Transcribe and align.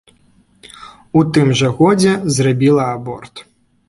У 1.19 1.21
тым 1.37 1.51
жа 1.59 1.69
годзе 1.81 2.13
зрабіла 2.39 2.83
аборт. 2.95 3.43